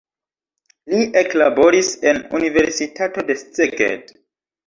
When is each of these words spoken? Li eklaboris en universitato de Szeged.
Li 0.93 1.01
eklaboris 1.21 1.91
en 2.13 2.21
universitato 2.39 3.27
de 3.27 3.37
Szeged. 3.43 4.09